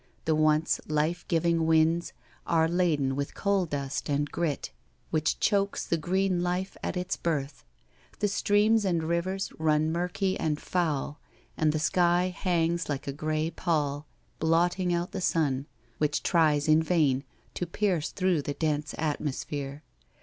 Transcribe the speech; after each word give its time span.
The 0.25 0.33
once 0.33 0.79
life 0.87 1.27
giving 1.27 1.67
winds 1.67 2.11
are 2.47 2.67
laden 2.67 3.15
with 3.15 3.35
coal 3.35 3.67
dust 3.67 4.09
and 4.09 4.27
grit, 4.31 4.71
which 5.11 5.39
chokes 5.39 5.85
the 5.85 5.95
green 5.95 6.41
life 6.41 6.75
at 6.81 6.97
its 6.97 7.15
birth. 7.15 7.63
The 8.17 8.27
streams 8.27 8.83
and 8.83 9.03
rivers 9.03 9.53
run 9.59 9.91
murky 9.91 10.39
and 10.39 10.59
foul, 10.59 11.19
and 11.55 11.71
the 11.71 11.77
sky 11.77 12.33
hangs 12.35 12.89
like 12.89 13.05
a 13.05 13.13
grey 13.13 13.51
pall, 13.51 14.07
blotting 14.39 14.91
out 14.91 15.11
the 15.11 15.21
sun, 15.21 15.67
which 15.99 16.23
tries 16.23 16.67
in 16.67 16.81
vain 16.81 17.23
to 17.53 17.67
pierce 17.67 18.09
through 18.09 18.41
the 18.41 18.55
dense 18.55 18.95
atmosphere. 18.97 19.83